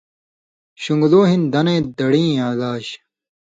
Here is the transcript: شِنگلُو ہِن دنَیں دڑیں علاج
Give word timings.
شِنگلُو 0.81 1.21
ہِن 1.29 1.41
دنَیں 1.53 1.81
دڑیں 1.97 2.31
علاج 2.47 2.85